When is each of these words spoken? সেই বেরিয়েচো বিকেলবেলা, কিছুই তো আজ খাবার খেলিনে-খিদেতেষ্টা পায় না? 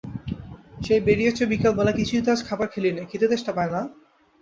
সেই 0.77 1.01
বেরিয়েচো 1.07 1.43
বিকেলবেলা, 1.51 1.91
কিছুই 1.99 2.21
তো 2.21 2.29
আজ 2.31 2.41
খাবার 2.49 2.67
খেলিনে-খিদেতেষ্টা 2.73 3.51
পায় 3.57 3.71
না? 3.75 3.81